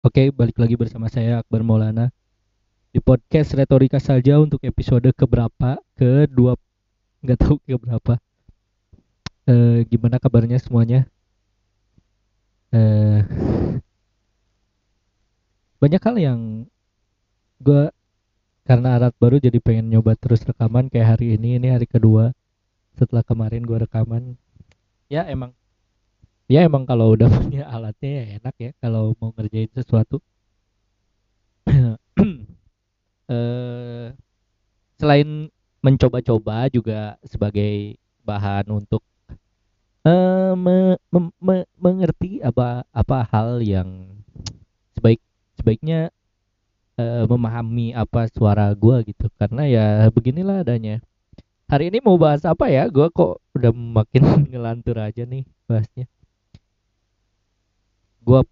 Oke, 0.00 0.32
balik 0.32 0.56
lagi 0.56 0.80
bersama 0.80 1.12
saya 1.12 1.44
Akbar 1.44 1.60
Maulana 1.60 2.08
di 2.88 3.04
podcast 3.04 3.52
Retorika 3.52 4.00
Saja 4.00 4.40
untuk 4.40 4.56
episode 4.64 5.12
keberapa? 5.12 5.76
Kedua, 5.92 6.56
nggak 7.20 7.36
tahu 7.36 7.60
keberapa. 7.68 8.16
Eh, 9.44 9.84
gimana 9.92 10.16
kabarnya 10.16 10.56
semuanya? 10.56 11.04
Eh, 12.72 13.20
banyak 15.84 16.00
hal 16.00 16.16
yang 16.16 16.40
gue 17.60 17.92
karena 18.64 18.96
alat 18.96 19.12
baru 19.20 19.36
jadi 19.36 19.60
pengen 19.60 19.92
nyoba 19.92 20.16
terus 20.16 20.40
rekaman 20.48 20.88
kayak 20.88 21.20
hari 21.20 21.36
ini 21.36 21.60
ini 21.60 21.76
hari 21.76 21.84
kedua 21.84 22.32
setelah 22.96 23.20
kemarin 23.20 23.68
gue 23.68 23.76
rekaman 23.76 24.40
ya 25.12 25.28
emang 25.28 25.52
ya 26.52 26.60
emang 26.68 26.84
kalau 26.90 27.06
udah 27.14 27.28
punya 27.38 27.62
alatnya 27.74 28.10
ya 28.20 28.24
enak 28.38 28.54
ya 28.64 28.70
kalau 28.82 29.14
mau 29.20 29.30
ngerjain 29.36 29.70
sesuatu. 29.78 30.16
Eh 33.30 34.06
selain 35.00 35.48
mencoba-coba 35.86 36.68
juga 36.72 37.16
sebagai 37.24 37.96
bahan 38.26 38.66
untuk 38.70 39.02
eh 40.04 40.52
me- 40.64 41.00
mem- 41.12 41.36
me- 41.46 41.68
mengerti 41.76 42.40
apa 42.40 42.84
apa 43.00 43.18
hal 43.32 43.60
yang 43.60 43.88
sebaik 44.96 45.20
sebaiknya 45.58 46.00
eh, 47.00 47.24
memahami 47.28 47.92
apa 47.96 48.28
suara 48.32 48.72
gua 48.76 49.02
gitu. 49.06 49.26
Karena 49.40 49.62
ya 49.68 49.86
beginilah 50.12 50.62
adanya. 50.64 51.00
Hari 51.72 51.90
ini 51.94 51.98
mau 52.04 52.16
bahas 52.20 52.42
apa 52.46 52.66
ya? 52.72 52.86
Gua 52.90 53.08
kok 53.12 53.40
udah 53.56 53.72
makin 53.74 54.22
ngelantur 54.50 54.98
aja 55.00 55.24
nih 55.26 55.44
bahasnya 55.70 56.06
gua 58.22 58.44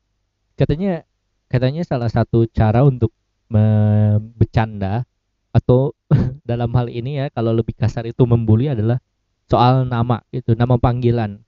katanya 0.58 1.04
katanya 1.48 1.82
salah 1.84 2.10
satu 2.12 2.44
cara 2.50 2.84
untuk 2.84 3.12
bercanda 4.36 5.08
atau 5.52 5.96
dalam 6.48 6.70
hal 6.76 6.92
ini 6.92 7.24
ya 7.24 7.26
kalau 7.32 7.56
lebih 7.56 7.72
kasar 7.74 8.04
itu 8.04 8.24
membuli 8.28 8.68
adalah 8.68 9.00
soal 9.48 9.88
nama 9.88 10.20
itu 10.30 10.52
nama 10.52 10.76
panggilan. 10.76 11.40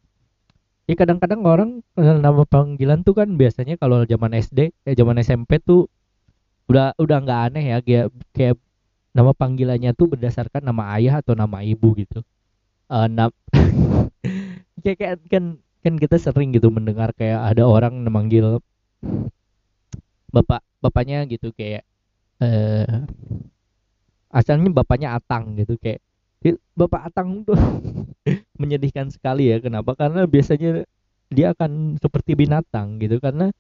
Ya 0.89 0.99
kadang-kadang 0.99 1.45
orang 1.47 1.71
nama 1.95 2.43
panggilan 2.49 3.07
tuh 3.07 3.15
kan 3.15 3.37
biasanya 3.37 3.79
kalau 3.79 4.03
zaman 4.09 4.34
SD 4.34 4.75
eh 4.89 4.95
zaman 4.97 5.21
SMP 5.23 5.62
tuh 5.62 5.87
udah 6.67 6.97
udah 6.99 7.17
nggak 7.23 7.41
aneh 7.53 7.65
ya 7.77 7.79
kayak 7.84 8.07
kayak 8.34 8.57
nama 9.15 9.31
panggilannya 9.37 9.93
tuh 9.95 10.11
berdasarkan 10.17 10.65
nama 10.65 10.97
ayah 10.99 11.23
atau 11.23 11.37
nama 11.37 11.62
ibu 11.62 11.95
gitu. 11.95 12.25
Eh 12.91 13.07
nam 13.07 13.31
kayak 14.83 15.21
kan 15.31 15.61
kan 15.81 15.95
kita 15.97 16.17
sering 16.20 16.53
gitu 16.53 16.69
mendengar 16.69 17.12
kayak 17.17 17.41
ada 17.56 17.64
orang 17.64 17.97
memanggil 18.05 18.61
bapak 20.31 20.61
bapaknya 20.84 21.25
gitu 21.27 21.50
kayak 21.56 21.83
eh 22.41 22.87
asalnya 24.31 24.70
bapaknya 24.72 25.19
Atang 25.19 25.59
gitu 25.59 25.75
kayak 25.77 26.00
"Ih, 26.41 26.56
Bapak 26.72 27.12
Atang 27.12 27.45
tuh 27.45 27.56
menyedihkan 28.61 29.12
sekali 29.12 29.53
ya 29.53 29.61
kenapa? 29.61 29.92
Karena 29.98 30.25
biasanya 30.25 30.89
dia 31.28 31.53
akan 31.53 32.00
seperti 32.00 32.33
binatang 32.39 32.97
gitu 33.03 33.20
karena 33.20 33.53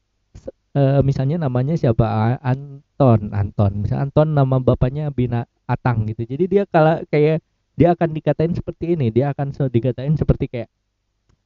eh, 0.76 1.00
misalnya 1.04 1.36
namanya 1.44 1.76
siapa? 1.76 2.38
Anton 2.40 3.34
Anton. 3.36 3.72
Misalnya 3.84 4.08
Anton 4.08 4.28
nama 4.32 4.56
bapaknya 4.62 5.12
Bina 5.12 5.44
Atang 5.68 6.08
gitu. 6.08 6.24
Jadi 6.24 6.44
dia 6.48 6.62
kalau 6.70 7.04
kayak 7.12 7.44
dia 7.76 7.96
akan 7.96 8.08
dikatain 8.12 8.52
seperti 8.52 8.92
ini 8.96 9.08
dia 9.08 9.32
akan 9.32 9.56
dikatain 9.72 10.12
seperti 10.16 10.44
kayak 10.52 10.68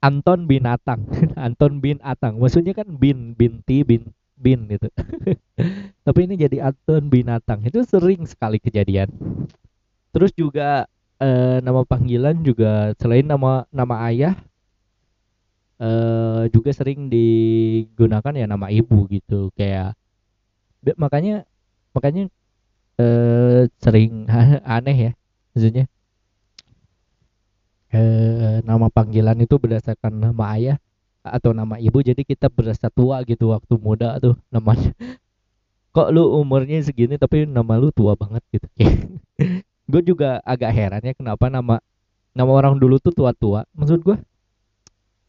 Anton 0.04 0.44
binatang 0.44 1.08
Anton 1.46 1.80
bin 1.80 1.96
Atang. 2.04 2.36
Maksudnya 2.36 2.76
kan 2.76 2.84
bin 3.00 3.32
binti 3.32 3.80
bin 3.80 4.12
bin 4.36 4.68
gitu. 4.68 4.92
Tapi 6.06 6.18
ini 6.28 6.36
jadi 6.36 6.68
Anton 6.68 7.08
binatang 7.08 7.64
itu 7.64 7.80
sering 7.88 8.28
sekali 8.28 8.60
kejadian. 8.60 9.08
Terus 10.12 10.30
juga 10.36 10.84
eh, 11.18 11.58
nama 11.64 11.82
panggilan 11.88 12.36
juga 12.44 12.92
selain 13.00 13.24
nama 13.24 13.64
nama 13.72 13.96
ayah 14.12 14.36
eh 15.80 16.44
juga 16.54 16.70
sering 16.70 17.10
digunakan 17.10 18.34
ya 18.36 18.46
nama 18.46 18.68
ibu 18.68 19.08
gitu. 19.08 19.48
Kayak 19.56 19.96
makanya 21.00 21.48
makanya 21.96 22.28
eh 23.00 23.66
sering 23.80 24.28
aneh 24.76 24.96
ya. 25.10 25.12
Maksudnya 25.56 25.84
eh 27.94 28.58
nama 28.66 28.90
panggilan 28.90 29.38
itu 29.38 29.54
berdasarkan 29.54 30.18
nama 30.18 30.44
ayah 30.58 30.76
atau 31.22 31.54
nama 31.54 31.78
ibu. 31.78 32.02
Jadi 32.02 32.26
kita 32.26 32.50
berasa 32.50 32.90
tua 32.90 33.22
gitu 33.22 33.54
waktu 33.54 33.74
muda 33.78 34.18
tuh 34.18 34.34
namanya. 34.50 34.90
Kok 35.94 36.10
lu 36.10 36.26
umurnya 36.42 36.82
segini 36.82 37.14
tapi 37.14 37.46
nama 37.46 37.78
lu 37.78 37.94
tua 37.94 38.18
banget 38.18 38.42
gitu. 38.50 38.66
Gue 39.90 40.02
juga 40.02 40.42
agak 40.42 40.74
heran 40.74 41.02
ya 41.06 41.14
kenapa 41.14 41.46
nama 41.46 41.78
nama 42.34 42.50
orang 42.50 42.80
dulu 42.80 42.98
tuh 42.98 43.14
tua-tua 43.14 43.62
maksud 43.76 44.02
gue 44.02 44.16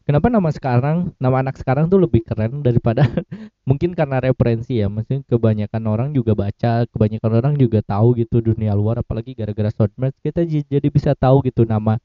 kenapa 0.08 0.26
nama 0.32 0.48
sekarang 0.48 1.12
nama 1.22 1.44
anak 1.44 1.60
sekarang 1.60 1.86
tuh 1.86 2.02
lebih 2.02 2.24
keren 2.26 2.64
daripada 2.64 3.06
mungkin 3.68 3.92
karena 3.92 4.18
referensi 4.18 4.80
ya. 4.80 4.90
Maksudnya 4.90 5.22
kebanyakan 5.28 5.82
orang 5.86 6.08
juga 6.16 6.32
baca 6.34 6.88
kebanyakan 6.88 7.32
orang 7.36 7.54
juga 7.58 7.84
tahu 7.84 8.18
gitu 8.18 8.42
dunia 8.42 8.72
luar. 8.74 9.02
Apalagi 9.02 9.34
gara-gara 9.38 9.70
Shortmatch 9.70 10.18
kita 10.24 10.42
jadi 10.46 10.88
bisa 10.88 11.12
tahu 11.14 11.46
gitu 11.46 11.62
nama 11.62 12.00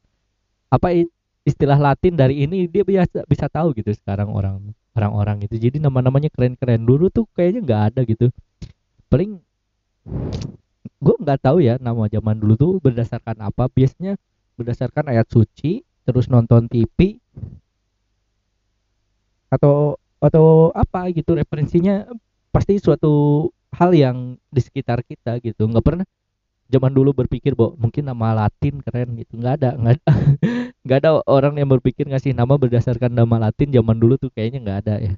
apa 0.71 0.87
istilah 1.43 1.77
Latin 1.77 2.15
dari 2.15 2.47
ini 2.47 2.69
dia 2.69 2.85
biasa 2.85 3.27
bisa 3.27 3.51
tahu 3.51 3.75
gitu 3.75 3.91
sekarang 3.91 4.31
orang 4.31 4.71
orang-orang 4.95 5.47
gitu 5.47 5.57
jadi 5.57 5.77
nama-namanya 5.83 6.29
keren-keren. 6.31 6.83
Dulu 6.83 7.11
tuh 7.11 7.25
kayaknya 7.35 7.61
nggak 7.63 7.81
ada 7.93 8.01
gitu. 8.07 8.27
Paling 9.11 9.39
gue 11.01 11.15
nggak 11.21 11.39
tahu 11.41 11.57
ya 11.61 11.75
nama 11.81 12.05
zaman 12.07 12.37
dulu 12.39 12.53
tuh 12.55 12.71
berdasarkan 12.79 13.41
apa. 13.41 13.67
Biasanya 13.71 14.15
berdasarkan 14.55 15.11
ayat 15.11 15.27
suci 15.31 15.81
terus 16.05 16.27
nonton 16.27 16.65
TV 16.67 17.17
atau 19.51 19.99
atau 20.21 20.71
apa 20.71 21.09
gitu 21.11 21.35
referensinya 21.35 22.07
pasti 22.53 22.77
suatu 22.77 23.47
hal 23.73 23.91
yang 23.95 24.17
di 24.51 24.61
sekitar 24.61 25.01
kita 25.07 25.39
gitu. 25.41 25.65
Nggak 25.65 25.85
pernah 25.85 26.07
zaman 26.71 26.91
dulu 26.93 27.11
berpikir 27.11 27.55
bahwa 27.55 27.75
mungkin 27.79 28.07
nama 28.07 28.45
Latin 28.45 28.83
keren 28.83 29.15
gitu. 29.17 29.39
Nggak 29.39 29.53
ada 29.63 29.69
nggak 29.79 29.93
ada 29.97 30.03
nggak 30.81 30.97
ada 31.05 31.21
orang 31.29 31.61
yang 31.61 31.69
berpikir 31.69 32.09
ngasih 32.09 32.33
nama 32.33 32.57
berdasarkan 32.57 33.13
nama 33.13 33.49
Latin 33.49 33.69
zaman 33.69 33.97
dulu 34.01 34.17
tuh 34.17 34.33
kayaknya 34.33 34.59
nggak 34.65 34.79
ada 34.85 34.95
ya. 34.97 35.13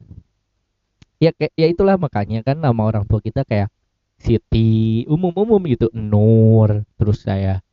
Ya 1.24 1.31
kayak 1.31 1.53
ya 1.56 1.68
itulah 1.72 1.96
makanya 1.96 2.44
kan 2.44 2.59
nama 2.59 2.81
orang 2.84 3.07
tua 3.07 3.24
kita 3.24 3.47
kayak 3.47 3.72
Siti 4.19 5.03
umum-umum 5.07 5.59
gitu. 5.68 5.88
Nur 5.96 6.84
terus 7.00 7.24
saya 7.24 7.63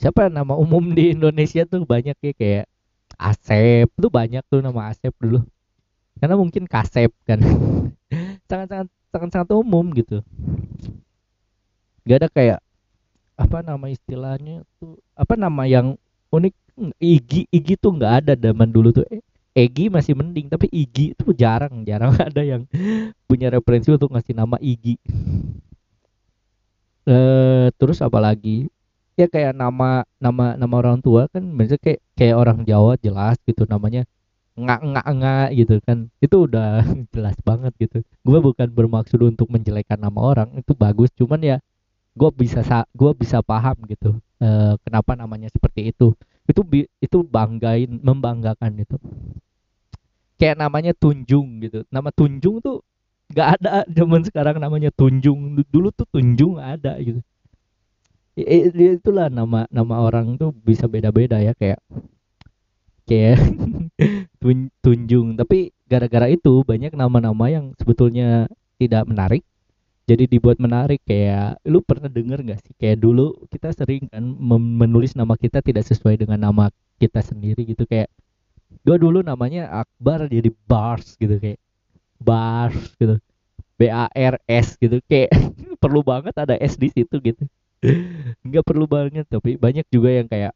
siapa 0.00 0.32
nama 0.32 0.56
umum 0.56 0.80
di 0.96 1.12
Indonesia 1.12 1.68
tuh 1.68 1.84
banyak 1.84 2.16
ya 2.16 2.32
kayak 2.32 2.64
Asep. 3.20 3.88
Tuh 4.00 4.08
banyak 4.08 4.40
tuh 4.48 4.64
nama 4.64 4.88
Asep 4.88 5.12
dulu. 5.20 5.44
Karena 6.16 6.36
mungkin 6.40 6.64
Kasep 6.64 7.12
kan. 7.28 7.40
Sangat-sangat 8.48 8.88
sangat-sangat 9.10 9.50
umum 9.52 9.90
gitu. 9.92 10.22
Gak 12.06 12.18
ada 12.24 12.28
kayak 12.32 12.60
apa 13.36 13.64
nama 13.64 13.86
istilahnya 13.88 14.68
tuh 14.76 15.00
apa 15.16 15.32
nama 15.34 15.64
yang 15.64 15.96
unik 16.28 16.54
Igi 16.96 17.44
Igi 17.52 17.74
tuh 17.76 17.92
nggak 17.96 18.12
ada 18.24 18.32
zaman 18.36 18.68
dulu 18.72 18.88
tuh. 18.96 19.04
Egi 19.52 19.90
masih 19.92 20.14
mending 20.16 20.46
tapi 20.48 20.66
Igi 20.72 21.12
tuh 21.18 21.36
jarang 21.36 21.84
jarang 21.84 22.14
ada 22.28 22.40
yang 22.40 22.64
punya 23.28 23.52
referensi 23.52 23.92
untuk 23.92 24.10
ngasih 24.14 24.34
nama 24.34 24.56
Igi. 24.62 24.96
Eh 27.04 27.68
terus 27.76 28.00
apa 28.00 28.18
lagi? 28.22 28.68
Ya 29.18 29.28
kayak 29.28 29.52
nama 29.52 30.08
nama 30.16 30.56
nama 30.56 30.74
orang 30.80 30.98
tua 31.04 31.28
kan 31.28 31.44
biasanya 31.44 31.80
kayak 31.82 32.00
kayak 32.16 32.36
orang 32.40 32.58
Jawa 32.64 32.96
jelas 32.96 33.36
gitu 33.44 33.68
namanya 33.68 34.08
nggak 34.56 34.80
nggak 34.80 35.06
nggak 35.18 35.46
gitu 35.60 35.74
kan. 35.84 35.98
Itu 36.24 36.36
udah 36.48 36.84
jelas 37.14 37.36
banget 37.44 37.72
gitu. 37.76 37.98
Gue 38.24 38.38
bukan 38.40 38.68
bermaksud 38.72 39.20
untuk 39.20 39.52
menjelekan 39.52 40.00
nama 40.00 40.20
orang 40.20 40.48
itu 40.56 40.72
bagus. 40.72 41.12
Cuman 41.18 41.40
ya 41.44 41.56
gue 42.16 42.30
bisa 42.34 42.60
sa 42.66 42.86
gue 42.90 43.12
bisa 43.14 43.38
paham 43.40 43.76
gitu 43.86 44.18
eh, 44.42 44.74
kenapa 44.82 45.14
namanya 45.14 45.48
seperti 45.52 45.94
itu 45.94 46.16
itu 46.50 46.62
itu 46.98 47.18
banggain 47.22 47.90
membanggakan 48.02 48.82
itu. 48.82 48.96
Kayak 50.40 50.56
namanya 50.58 50.92
Tunjung 50.96 51.62
gitu. 51.62 51.84
Nama 51.92 52.10
Tunjung 52.10 52.58
tuh 52.64 52.82
nggak 53.30 53.48
ada 53.60 53.86
zaman 53.86 54.20
sekarang 54.26 54.56
namanya 54.58 54.90
Tunjung. 54.90 55.60
Du- 55.60 55.68
dulu 55.70 55.88
tuh 55.94 56.06
Tunjung 56.10 56.58
ada 56.58 56.98
gitu. 56.98 57.20
Itulah 58.40 59.28
nama 59.28 59.68
nama 59.68 59.94
orang 60.02 60.34
tuh 60.40 60.50
bisa 60.54 60.88
beda-beda 60.88 61.38
ya 61.44 61.52
kayak 61.54 61.78
kayak 63.04 63.38
Tun- 64.40 64.72
Tunjung. 64.80 65.36
Tapi 65.36 65.70
gara-gara 65.90 66.26
itu 66.30 66.62
banyak 66.64 66.94
nama-nama 66.96 67.46
yang 67.52 67.76
sebetulnya 67.76 68.48
tidak 68.80 69.04
menarik 69.06 69.42
jadi 70.10 70.26
dibuat 70.26 70.58
menarik 70.58 70.98
kayak 71.06 71.62
lu 71.70 71.78
pernah 71.86 72.10
denger 72.10 72.42
nggak 72.42 72.60
sih? 72.66 72.74
Kayak 72.74 72.98
dulu 73.06 73.46
kita 73.46 73.70
sering 73.70 74.10
kan 74.10 74.26
menulis 74.82 75.14
nama 75.14 75.38
kita 75.38 75.62
tidak 75.62 75.86
sesuai 75.86 76.18
dengan 76.18 76.50
nama 76.50 76.66
kita 76.98 77.22
sendiri 77.22 77.62
gitu 77.62 77.86
kayak 77.86 78.10
gue 78.82 78.96
dulu 78.98 79.22
namanya 79.22 79.70
Akbar 79.70 80.26
jadi 80.26 80.50
Bars 80.66 81.14
gitu 81.14 81.38
kayak 81.38 81.62
Bars 82.18 82.98
gitu 82.98 83.22
B 83.78 83.86
A 83.86 84.10
R 84.10 84.34
S 84.50 84.74
gitu 84.82 84.98
kayak 85.06 85.30
perlu 85.82 86.02
banget 86.02 86.34
ada 86.34 86.58
S 86.58 86.74
di 86.74 86.90
situ 86.90 87.14
gitu. 87.22 87.46
Nggak 88.46 88.66
perlu 88.66 88.90
banget 88.90 89.30
tapi 89.30 89.54
banyak 89.54 89.86
juga 89.94 90.10
yang 90.10 90.26
kayak 90.26 90.52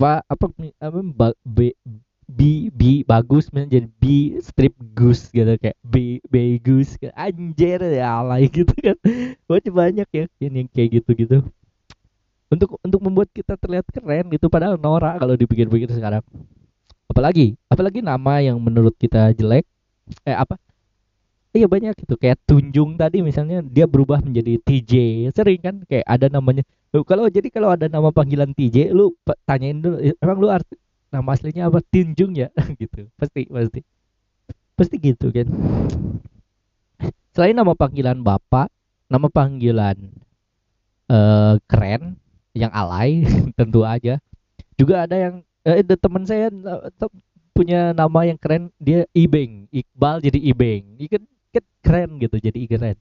apa 0.00 0.24
apa 0.24 0.44
apa 0.80 0.98
B 1.44 1.76
B 1.76 2.09
B 2.30 3.02
bagus 3.02 3.50
menjadi 3.50 3.90
B 3.98 4.38
strip 4.38 4.72
goose 4.94 5.28
gitu 5.34 5.58
kayak 5.58 5.76
B 5.82 6.22
B 6.30 6.62
goose 6.62 6.94
anjir 7.18 7.82
ya 7.82 8.22
alay 8.22 8.46
gitu 8.54 8.70
kan. 8.78 8.96
Banyak 9.50 9.72
banyak 9.74 10.08
ya 10.14 10.24
yang 10.38 10.68
kayak 10.70 11.02
gitu 11.02 11.10
gitu 11.18 11.38
untuk 12.50 12.76
untuk 12.82 13.00
membuat 13.00 13.30
kita 13.30 13.54
terlihat 13.54 13.86
keren 13.94 14.26
gitu 14.34 14.50
padahal 14.50 14.74
norak 14.74 15.22
kalau 15.22 15.38
dipikir-pikir 15.38 15.86
sekarang. 15.94 16.20
Apalagi 17.06 17.54
apalagi 17.70 18.02
nama 18.02 18.42
yang 18.42 18.58
menurut 18.58 18.92
kita 18.98 19.30
jelek 19.34 19.64
eh 20.26 20.34
apa? 20.34 20.58
Iya 21.50 21.66
banyak 21.66 21.94
gitu 22.06 22.14
kayak 22.14 22.38
Tunjung 22.46 22.94
tadi 22.94 23.22
misalnya 23.22 23.62
dia 23.62 23.86
berubah 23.86 24.22
menjadi 24.22 24.58
TJ 24.62 24.92
sering 25.34 25.62
kan 25.62 25.82
kayak 25.86 26.06
ada 26.06 26.26
namanya. 26.30 26.66
Kalau 26.90 27.30
jadi 27.30 27.46
kalau 27.54 27.70
ada 27.74 27.86
nama 27.86 28.10
panggilan 28.10 28.50
TJ 28.50 28.90
lu 28.90 29.14
tanyain 29.46 29.78
dulu 29.78 29.98
emang 30.18 30.38
lu 30.42 30.48
arti 30.50 30.74
nama 31.10 31.34
aslinya 31.34 31.68
apa? 31.68 31.82
Tunjung 31.82 32.32
ya? 32.38 32.48
Gitu. 32.80 33.10
Pasti 33.18 33.46
pasti. 33.50 33.80
Pasti 34.78 34.96
gitu 34.96 35.28
kan 35.28 35.44
selain 37.34 37.54
nama 37.54 37.72
panggilan 37.78 38.18
bapak 38.20 38.68
nama 39.06 39.26
panggilan 39.30 39.96
uh, 41.10 41.56
keren 41.66 42.18
yang 42.54 42.70
alay 42.74 43.24
tentu 43.58 43.86
aja. 43.86 44.18
Juga 44.74 45.04
ada 45.04 45.16
yang 45.16 45.34
eh, 45.62 45.84
teman 45.84 46.24
saya 46.26 46.50
eh, 46.50 47.10
punya 47.54 47.92
nama 47.94 48.26
yang 48.26 48.38
keren 48.40 48.68
dia 48.80 49.06
Ibeng. 49.14 49.70
Iqbal 49.70 50.20
jadi 50.24 50.38
Ibeng. 50.52 50.98
Kan 51.06 51.22
kan 51.50 51.64
keren 51.82 52.10
gitu 52.18 52.36
jadi 52.38 52.58
keren. 52.66 52.98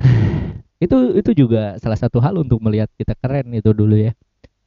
Itu 0.80 1.12
itu 1.12 1.44
juga 1.44 1.76
salah 1.76 1.98
satu 2.00 2.24
hal 2.24 2.40
untuk 2.40 2.56
melihat 2.64 2.88
kita 2.96 3.12
keren 3.20 3.52
itu 3.52 3.68
dulu 3.76 4.00
ya 4.00 4.16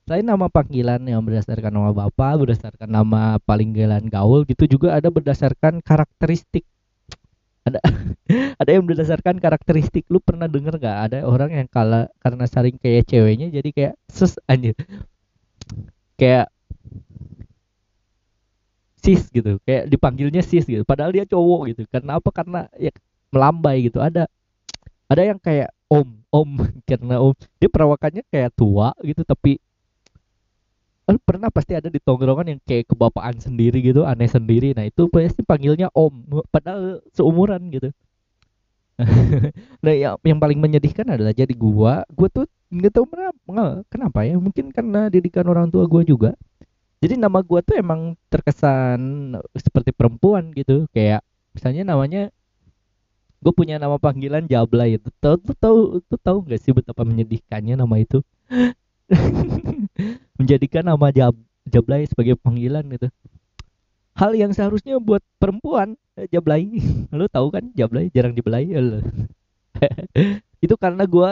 selain 0.04 0.28
nama 0.28 0.52
panggilan 0.52 1.00
yang 1.08 1.24
berdasarkan 1.24 1.72
nama 1.72 1.96
bapak 1.96 2.44
berdasarkan 2.44 2.92
nama 2.92 3.40
panggilan 3.48 4.04
gaul 4.12 4.44
gitu 4.44 4.68
juga 4.68 5.00
ada 5.00 5.08
berdasarkan 5.08 5.80
karakteristik. 5.80 6.68
Ada 7.64 7.80
ada 8.62 8.70
yang 8.70 8.84
berdasarkan 8.84 9.40
karakteristik. 9.40 10.04
Lu 10.12 10.20
pernah 10.20 10.52
denger 10.52 10.76
nggak? 10.76 10.98
Ada 11.08 11.18
orang 11.24 11.56
yang 11.56 11.68
kala 11.72 12.12
karena 12.20 12.44
saring 12.44 12.76
kayak 12.76 13.08
ceweknya 13.08 13.48
jadi 13.48 13.70
kayak 13.72 13.94
sus 14.12 14.36
anjir. 14.44 14.76
Kayak 16.20 16.52
sis 19.00 19.32
gitu. 19.32 19.64
Kayak 19.64 19.88
dipanggilnya 19.88 20.44
sis 20.44 20.68
gitu. 20.68 20.84
Padahal 20.84 21.16
dia 21.16 21.24
cowok 21.24 21.72
gitu. 21.72 21.82
Karena 21.88 22.20
apa? 22.20 22.30
Karena 22.36 22.68
ya 22.76 22.92
melambai 23.32 23.88
gitu. 23.88 24.04
Ada 24.04 24.28
ada 25.08 25.22
yang 25.24 25.40
kayak 25.40 25.72
om 25.88 26.12
om. 26.28 26.60
Karena 26.92 27.24
om. 27.24 27.32
Dia 27.64 27.72
perawakannya 27.72 28.28
kayak 28.28 28.52
tua 28.60 28.92
gitu 29.00 29.24
tapi 29.24 29.64
pernah 31.04 31.52
pasti 31.52 31.76
ada 31.76 31.92
di 31.92 32.00
tongkrongan 32.00 32.56
yang 32.56 32.60
kayak 32.64 32.88
kebapaan 32.88 33.36
sendiri 33.40 33.84
gitu 33.84 34.08
aneh 34.08 34.30
sendiri. 34.32 34.72
Nah 34.72 34.88
itu 34.88 35.12
pasti 35.12 35.44
panggilnya 35.44 35.92
om 35.92 36.24
padahal 36.50 37.04
seumuran 37.12 37.62
gitu. 37.72 37.90
Nah 39.84 39.92
yang, 39.92 40.16
yang 40.24 40.40
paling 40.40 40.60
menyedihkan 40.62 41.04
adalah 41.10 41.36
jadi 41.36 41.52
gua. 41.58 42.08
Gua 42.14 42.28
tuh 42.32 42.46
nggak 42.72 42.94
tahu 42.94 43.06
kenapa 43.10 43.84
kenapa 43.92 44.20
ya? 44.24 44.40
Mungkin 44.40 44.72
karena 44.72 45.12
didikan 45.12 45.44
orang 45.50 45.68
tua 45.68 45.84
gua 45.90 46.06
juga. 46.08 46.32
Jadi 47.04 47.20
nama 47.20 47.44
gue 47.44 47.60
tuh 47.68 47.76
emang 47.76 48.16
terkesan 48.32 49.36
seperti 49.60 49.92
perempuan 49.92 50.56
gitu. 50.56 50.88
Kayak 50.96 51.20
misalnya 51.52 51.84
namanya 51.84 52.32
gue 53.44 53.52
punya 53.52 53.76
nama 53.76 54.00
panggilan 54.00 54.48
Jablay. 54.48 54.96
Itu 54.96 55.12
tahu 55.20 55.36
tuh 55.44 55.56
tahu 55.60 55.80
tuh 56.08 56.20
tahu 56.24 56.38
nggak 56.48 56.60
sih 56.64 56.72
betapa 56.72 57.04
menyedihkannya 57.04 57.76
nama 57.76 57.96
itu 58.00 58.24
menjadikan 60.38 60.84
nama 60.86 61.14
Jab 61.14 61.38
Jablay 61.68 62.04
sebagai 62.08 62.36
panggilan 62.36 62.84
gitu. 62.92 63.08
Hal 64.14 64.38
yang 64.38 64.54
seharusnya 64.54 65.02
buat 65.02 65.26
perempuan 65.42 65.98
eh, 66.20 66.30
Jablay 66.30 66.70
lo 67.10 67.26
tahu 67.36 67.50
kan 67.50 67.72
Jablay 67.74 68.14
jarang 68.14 68.36
dibelai. 68.36 68.70
Itu 70.64 70.76
karena 70.78 71.08
gue 71.08 71.30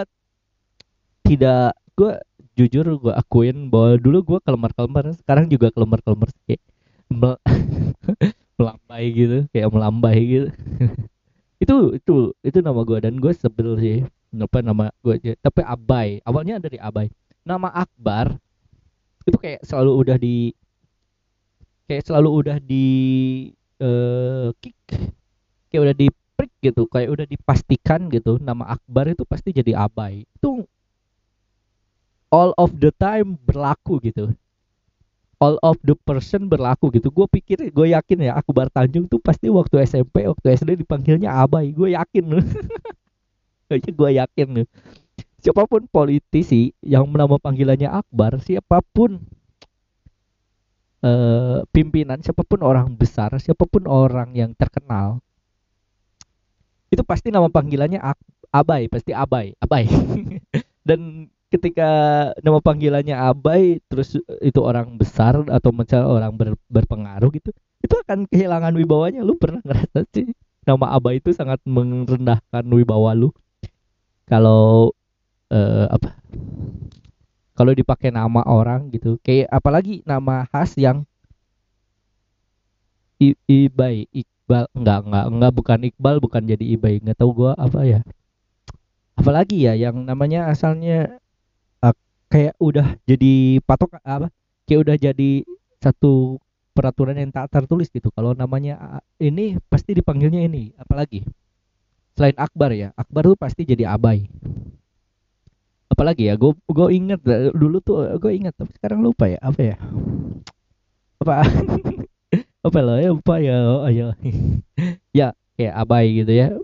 tidak 1.27 1.77
gue 1.93 2.13
jujur 2.57 2.85
gue 2.99 3.13
akuin 3.13 3.69
bahwa 3.69 3.95
dulu 4.01 4.19
gue 4.35 4.39
kelemar-kelemar 4.43 5.13
sekarang 5.23 5.45
juga 5.47 5.71
kelemar-kelemar 5.71 6.29
kayak 6.43 6.61
mel 7.07 7.37
melambai 8.59 9.05
gitu 9.13 9.37
kayak 9.53 9.69
melambai 9.69 10.17
gitu. 10.19 10.47
Itu 11.61 11.75
itu 11.93 12.13
itu 12.41 12.57
nama 12.65 12.81
gue 12.81 12.97
dan 12.97 13.21
gue 13.21 13.31
sebel 13.37 13.77
sih. 13.77 13.97
Apa 14.31 14.63
nama 14.63 14.89
gue 15.03 15.37
tapi 15.37 15.61
abai. 15.61 16.23
Awalnya 16.25 16.57
dari 16.57 16.81
abai. 16.81 17.11
Nama 17.45 17.69
akbar 17.73 18.41
itu 19.25 19.37
kayak 19.37 19.61
selalu 19.65 19.91
udah 20.01 20.17
di 20.17 20.53
kayak 21.85 22.03
selalu 22.07 22.29
udah 22.41 22.57
di 22.63 22.87
uh, 23.83 24.49
kick. 24.63 24.77
Kayak 25.71 25.81
udah 25.91 25.95
di 25.95 26.07
prick 26.35 26.51
gitu 26.63 26.89
kayak 26.89 27.09
udah 27.13 27.25
dipastikan 27.29 28.09
gitu 28.09 28.41
nama 28.41 28.73
akbar 28.73 29.11
itu 29.11 29.27
pasti 29.27 29.53
jadi 29.53 29.77
abai. 29.77 30.25
Itu 30.25 30.65
all 32.31 32.55
of 32.57 32.73
the 32.79 32.89
time 32.95 33.37
berlaku 33.43 33.99
gitu. 34.01 34.33
All 35.41 35.57
of 35.65 35.77
the 35.81 35.97
person 35.97 36.45
berlaku 36.47 36.93
gitu. 36.93 37.09
Gue 37.09 37.25
pikir 37.25 37.73
gue 37.73 37.87
yakin 37.91 38.29
ya 38.29 38.37
aku 38.37 38.53
Bar 38.53 38.69
Tanjung 38.69 39.09
tuh 39.09 39.17
pasti 39.17 39.49
waktu 39.49 39.83
SMP 39.89 40.29
waktu 40.29 40.53
SD 40.53 40.85
dipanggilnya 40.85 41.33
abai. 41.33 41.73
Gue 41.73 41.97
yakin. 41.97 42.23
Loh 43.69 43.77
gue 43.77 44.09
yakin 44.21 44.47
siapa 45.41 45.65
pun 45.65 45.89
politisi 45.89 46.71
yang 46.85 47.09
menama 47.09 47.41
panggilannya 47.41 47.89
Akbar 47.89 48.37
siapa 48.39 48.85
pun 48.93 49.19
uh, 51.01 51.65
pimpinan 51.73 52.21
siapa 52.21 52.45
pun 52.45 52.61
orang 52.61 52.93
besar 52.93 53.33
siapa 53.41 53.65
pun 53.65 53.89
orang 53.89 54.37
yang 54.37 54.53
terkenal 54.53 55.19
itu 56.91 57.01
pasti 57.07 57.33
nama 57.33 57.47
panggilannya 57.49 57.99
Abai 58.51 58.91
pasti 58.91 59.15
Abai 59.15 59.55
Abai. 59.63 59.87
Dan 60.87 61.31
ketika 61.47 61.89
nama 62.43 62.59
panggilannya 62.59 63.15
Abai 63.15 63.79
terus 63.87 64.19
itu 64.43 64.59
orang 64.59 64.99
besar 64.99 65.39
atau 65.47 65.71
misalnya 65.71 66.07
orang 66.11 66.33
ber, 66.35 66.59
berpengaruh 66.67 67.31
gitu 67.31 67.55
itu 67.81 67.95
akan 67.95 68.27
kehilangan 68.27 68.75
wibawanya. 68.75 69.23
Lu 69.23 69.39
pernah 69.39 69.63
ngerasa 69.63 70.03
sih 70.11 70.35
nama 70.67 70.91
Abai 70.93 71.23
itu 71.23 71.31
sangat 71.31 71.63
merendahkan 71.63 72.67
wibawa 72.67 73.15
lu? 73.15 73.31
Kalau 74.27 74.91
uh, 75.51 75.85
apa? 75.91 76.15
Kalau 77.53 77.75
dipakai 77.75 78.09
nama 78.09 78.41
orang 78.47 78.89
gitu 78.89 79.19
kayak 79.21 79.51
apalagi 79.51 80.01
nama 80.07 80.47
khas 80.49 80.79
yang 80.79 81.05
I, 83.21 83.37
Ibai 83.45 84.09
Iqbal 84.09 84.65
enggak 84.73 84.99
enggak 85.05 85.25
enggak 85.29 85.51
bukan 85.53 85.79
Iqbal 85.93 86.15
bukan 86.17 86.41
jadi 86.47 86.65
Ibai 86.73 87.03
nggak 87.03 87.19
tahu 87.21 87.31
gua 87.35 87.53
apa 87.59 87.85
ya. 87.85 87.99
Apalagi 89.13 89.67
ya 89.67 89.77
yang 89.77 90.07
namanya 90.07 90.49
asalnya 90.49 91.21
kayak 92.31 92.55
udah 92.63 92.95
jadi 93.03 93.59
patok 93.67 93.99
apa? 94.01 94.31
Kayak 94.65 94.79
udah 94.87 94.95
jadi 94.95 95.31
satu 95.83 96.39
peraturan 96.71 97.19
yang 97.19 97.29
tak 97.35 97.51
tertulis 97.51 97.91
gitu. 97.91 98.07
Kalau 98.15 98.31
namanya 98.31 99.03
ini 99.19 99.59
pasti 99.67 99.91
dipanggilnya 99.91 100.47
ini 100.47 100.71
apalagi? 100.79 101.27
Selain 102.15 102.35
Akbar 102.39 102.71
ya 102.71 102.95
Akbar 102.95 103.27
tuh 103.27 103.39
pasti 103.39 103.67
jadi 103.67 103.91
Abai 103.91 104.31
apalagi 106.01 106.25
ya 106.25 106.33
gue 106.33 106.57
gue 106.65 106.87
inget 106.97 107.21
dulu 107.53 107.77
tuh 107.77 108.09
gue 108.17 108.33
inget 108.33 108.57
tapi 108.57 108.73
sekarang 108.73 109.05
lupa 109.05 109.29
ya 109.29 109.37
apa 109.37 109.61
ya? 109.61 109.77
Apa? 111.21 111.45
Apa 112.65 112.77
lo 112.81 112.97
ya 112.97 113.13
lupa 113.13 113.37
ya 113.37 113.61
oh, 113.61 113.85
ayo. 113.85 114.17
Ya 115.13 115.37
kayak 115.53 115.77
Abai 115.77 116.09
gitu 116.25 116.33
ya. 116.33 116.57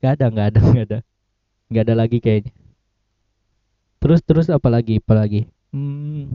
Nggak 0.00 0.12
ada 0.16 0.24
nggak 0.32 0.46
ada 0.48 0.60
nggak 0.72 0.86
ada. 0.88 0.98
Nggak 1.68 1.84
ada 1.84 1.94
lagi 2.00 2.18
kayaknya. 2.24 2.52
Terus 4.00 4.24
terus 4.24 4.48
apa 4.48 4.72
lagi 4.72 5.04
apa 5.04 5.12
lagi? 5.20 5.44
Hmm. 5.76 6.32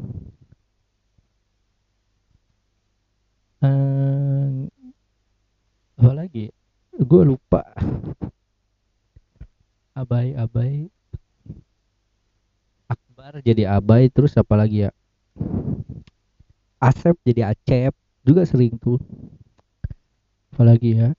Uh, 3.65 4.69
apa 5.97 6.11
lagi? 6.13 6.53
Gue 7.01 7.25
lupa. 7.25 7.65
Abai 9.97 10.37
abai 10.37 10.93
akbar 13.25 13.41
jadi 13.41 13.63
abai 13.73 14.05
terus 14.13 14.37
apa 14.37 14.53
lagi 14.53 14.85
ya? 14.85 14.93
Asep 16.77 17.17
jadi 17.25 17.57
acep 17.57 17.89
juga 18.21 18.45
sering 18.45 18.77
tuh 18.77 19.01
apalagi 20.53 20.93
ya? 20.93 21.09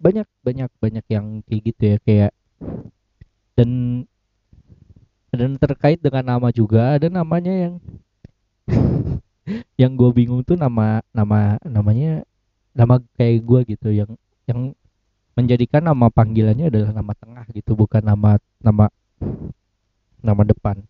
Banyak 0.00 0.24
banyak 0.40 0.70
banyak 0.80 1.04
yang 1.12 1.44
kayak 1.44 1.60
gitu 1.60 1.82
ya 1.84 1.96
kayak 2.08 2.32
dan 3.52 3.70
dan 5.36 5.60
terkait 5.60 6.00
dengan 6.00 6.24
nama 6.24 6.48
juga 6.48 6.96
ada 6.96 7.12
namanya 7.12 7.52
yang 7.52 7.74
yang 9.80 9.92
gue 9.92 10.08
bingung 10.16 10.40
tuh 10.40 10.56
nama 10.56 11.04
nama 11.12 11.60
namanya 11.68 12.24
nama 12.72 12.96
kayak 13.20 13.44
gue 13.44 13.76
gitu 13.76 13.92
yang 13.92 14.08
yang 14.48 14.72
menjadikan 15.36 15.84
nama 15.84 16.08
panggilannya 16.08 16.72
adalah 16.72 16.96
nama 16.96 17.12
tengah 17.12 17.44
gitu 17.52 17.76
bukan 17.76 18.00
nama 18.00 18.40
nama 18.64 18.88
nama 20.22 20.42
depan. 20.42 20.82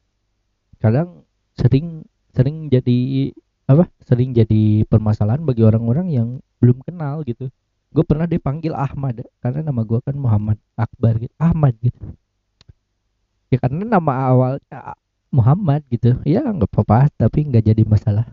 Kadang 0.79 1.27
sering 1.59 2.07
sering 2.33 2.71
jadi 2.71 3.33
apa 3.69 3.91
sering 4.07 4.33
jadi 4.33 4.87
permasalahan 4.89 5.45
bagi 5.45 5.67
orang-orang 5.67 6.09
yang 6.09 6.29
belum 6.63 6.81
kenal 6.87 7.27
gitu. 7.27 7.51
Gue 7.89 8.05
pernah 8.05 8.29
dipanggil 8.29 8.77
Ahmad 8.77 9.25
karena 9.41 9.65
nama 9.65 9.81
gue 9.85 10.01
kan 10.05 10.17
Muhammad 10.17 10.61
Akbar 10.77 11.19
gitu 11.21 11.35
Ahmad 11.41 11.75
gitu. 11.81 12.17
Ya 13.49 13.57
karena 13.61 13.85
nama 13.85 14.13
awal 14.29 14.61
Muhammad 15.29 15.85
gitu 15.89 16.17
ya 16.25 16.45
nggak 16.45 16.69
apa-apa 16.69 17.09
tapi 17.17 17.49
nggak 17.49 17.65
jadi 17.73 17.83
masalah. 17.85 18.29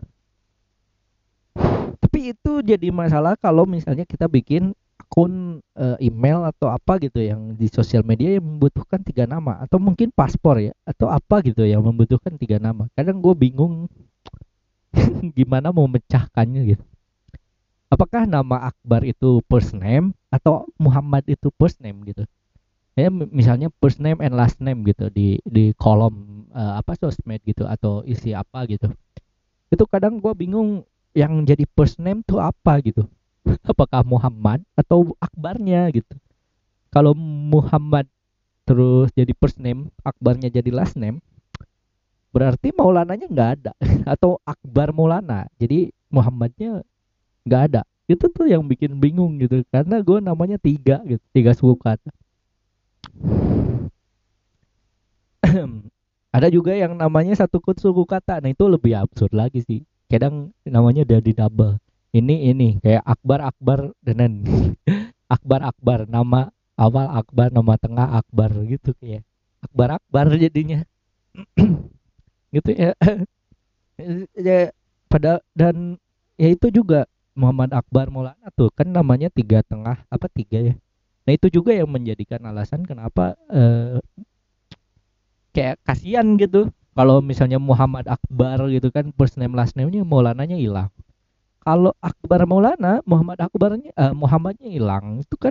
Tapi 2.00 2.36
itu 2.36 2.52
jadi 2.64 2.88
masalah 2.92 3.36
kalau 3.36 3.64
misalnya 3.64 4.04
kita 4.04 4.28
bikin 4.28 4.76
akun 5.06 5.62
uh, 5.78 5.96
email 6.02 6.42
atau 6.50 6.66
apa 6.66 6.98
gitu 6.98 7.22
yang 7.22 7.54
di 7.54 7.70
sosial 7.70 8.02
media 8.02 8.36
yang 8.36 8.44
membutuhkan 8.44 9.00
tiga 9.00 9.24
nama 9.24 9.62
atau 9.62 9.78
mungkin 9.78 10.10
paspor 10.10 10.58
ya 10.60 10.74
atau 10.82 11.06
apa 11.06 11.40
gitu 11.46 11.62
yang 11.62 11.80
membutuhkan 11.80 12.34
tiga 12.34 12.58
nama. 12.58 12.90
Kadang 12.98 13.22
gue 13.22 13.32
bingung 13.32 13.86
gimana 15.38 15.70
mau 15.70 15.86
memecahkannya 15.86 16.62
gitu. 16.74 16.84
Apakah 17.86 18.26
nama 18.26 18.66
Akbar 18.68 19.06
itu 19.06 19.40
first 19.46 19.72
name 19.72 20.10
atau 20.28 20.66
Muhammad 20.76 21.22
itu 21.30 21.54
first 21.54 21.78
name 21.78 22.02
gitu? 22.04 22.26
Ya 22.98 23.06
misalnya 23.08 23.70
first 23.78 24.02
name 24.02 24.18
and 24.20 24.34
last 24.34 24.58
name 24.58 24.82
gitu 24.84 25.06
di 25.08 25.38
di 25.46 25.70
kolom 25.78 26.44
uh, 26.50 26.76
apa 26.76 26.98
sosmed 26.98 27.40
gitu 27.46 27.62
atau 27.62 28.02
isi 28.02 28.34
apa 28.34 28.66
gitu. 28.66 28.90
Itu 29.70 29.86
kadang 29.86 30.18
gue 30.18 30.34
bingung 30.34 30.82
yang 31.16 31.46
jadi 31.46 31.64
first 31.72 32.02
name 32.02 32.20
tuh 32.26 32.42
apa 32.42 32.82
gitu 32.84 33.08
apakah 33.62 34.02
Muhammad 34.02 34.62
atau 34.74 35.14
Akbarnya 35.22 35.90
gitu? 35.94 36.14
Kalau 36.90 37.14
Muhammad 37.16 38.06
terus 38.66 39.14
jadi 39.14 39.30
first 39.38 39.62
name 39.62 39.94
Akbarnya 40.02 40.50
jadi 40.50 40.74
last 40.74 40.98
name 40.98 41.22
berarti 42.34 42.68
Maulananya 42.76 43.26
nggak 43.32 43.50
ada. 43.60 43.72
Atau 44.12 44.36
Akbar 44.44 44.92
Maulana. 44.92 45.48
Jadi 45.56 45.88
Muhammadnya 46.12 46.84
nggak 47.48 47.62
ada. 47.72 47.82
Itu 48.04 48.28
tuh 48.28 48.44
yang 48.44 48.68
bikin 48.68 49.00
bingung 49.00 49.40
gitu. 49.40 49.64
Karena 49.72 50.04
gue 50.04 50.20
namanya 50.20 50.60
tiga 50.60 51.00
gitu 51.08 51.24
tiga 51.32 51.56
suku 51.56 51.80
kata 51.80 52.12
ada 56.36 56.48
juga 56.52 56.76
yang 56.76 56.92
namanya 56.92 57.32
satu 57.32 57.62
suku 57.62 58.04
kata. 58.04 58.44
Nah 58.44 58.52
itu 58.52 58.68
lebih 58.68 58.92
absurd 59.00 59.32
lagi 59.32 59.64
sih. 59.64 59.80
Kadang 60.06 60.52
namanya 60.62 61.02
di 61.02 61.32
double 61.32 61.80
ini 62.16 62.48
ini 62.48 62.68
kayak 62.80 63.04
Akbar 63.04 63.44
Akbar 63.44 63.92
dan 64.00 64.42
Akbar 65.34 65.60
Akbar 65.60 66.08
nama 66.08 66.48
awal 66.80 67.06
Akbar 67.12 67.52
nama 67.52 67.76
tengah 67.76 68.08
Akbar 68.16 68.52
gitu 68.64 68.96
kayak 68.96 69.24
Akbar 69.60 70.00
Akbar 70.00 70.32
jadinya. 70.36 70.84
Gitu 72.54 72.70
ya. 72.72 72.92
Ya 74.36 74.76
pada 75.08 75.40
dan 75.56 75.96
ya 76.36 76.52
itu 76.52 76.68
juga 76.68 77.08
Muhammad 77.32 77.72
Akbar 77.72 78.12
Maulana 78.12 78.52
tuh 78.52 78.68
kan 78.68 78.84
namanya 78.84 79.32
tiga 79.32 79.64
tengah 79.64 80.04
apa 80.12 80.28
tiga 80.28 80.60
ya? 80.60 80.74
Nah 81.24 81.32
itu 81.32 81.48
juga 81.48 81.72
yang 81.72 81.88
menjadikan 81.88 82.44
alasan 82.44 82.84
kenapa 82.84 83.40
uh, 83.48 83.96
kayak 85.56 85.80
kasihan 85.80 86.36
gitu. 86.36 86.68
Kalau 86.92 87.24
misalnya 87.24 87.56
Muhammad 87.56 88.04
Akbar 88.04 88.68
gitu 88.68 88.92
kan 88.92 89.08
first 89.16 89.40
name 89.40 89.56
last 89.56 89.72
name-nya 89.72 90.04
Maulananya 90.04 90.60
hilang. 90.60 90.92
Kalau 91.66 91.90
Akbar 91.98 92.46
Maulana 92.46 93.02
Muhammad 93.02 93.42
Akbarnya 93.42 93.90
uh, 93.98 94.14
Muhammadnya 94.14 94.70
hilang 94.70 95.26
itu 95.26 95.34
kan 95.34 95.50